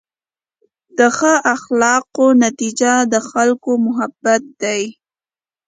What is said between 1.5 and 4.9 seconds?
اخلاقو نتیجه د خلکو محبت دی.